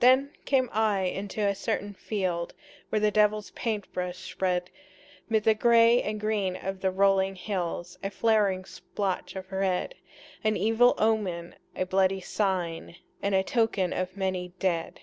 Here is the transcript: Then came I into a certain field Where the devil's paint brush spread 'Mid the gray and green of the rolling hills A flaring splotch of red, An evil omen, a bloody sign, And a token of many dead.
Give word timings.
Then 0.00 0.32
came 0.46 0.68
I 0.72 1.02
into 1.02 1.46
a 1.46 1.54
certain 1.54 1.94
field 1.94 2.54
Where 2.88 2.98
the 2.98 3.12
devil's 3.12 3.52
paint 3.52 3.92
brush 3.92 4.18
spread 4.32 4.68
'Mid 5.28 5.44
the 5.44 5.54
gray 5.54 6.02
and 6.02 6.18
green 6.18 6.56
of 6.56 6.80
the 6.80 6.90
rolling 6.90 7.36
hills 7.36 7.96
A 8.02 8.10
flaring 8.10 8.64
splotch 8.64 9.36
of 9.36 9.52
red, 9.52 9.94
An 10.42 10.56
evil 10.56 10.94
omen, 10.98 11.54
a 11.76 11.86
bloody 11.86 12.20
sign, 12.20 12.96
And 13.22 13.32
a 13.32 13.44
token 13.44 13.92
of 13.92 14.16
many 14.16 14.54
dead. 14.58 15.02